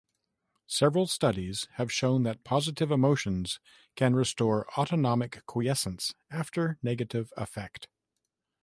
Several 0.65 1.05
studies 1.05 1.67
have 1.73 1.91
shown 1.93 2.23
that 2.23 2.43
positive 2.43 2.89
emotions 2.89 3.59
can 3.95 4.15
restore 4.15 4.65
autonomic 4.75 5.45
quiescence 5.45 6.15
after 6.31 6.79
negative 6.81 7.31
affect. 7.37 7.87